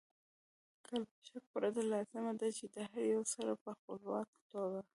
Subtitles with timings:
[0.91, 4.81] له شک پرته لازمه ده چې د هر یو سره په خپلواکه توګه